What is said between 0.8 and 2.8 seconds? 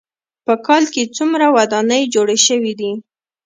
کې څومره ودانۍ جوړې شوې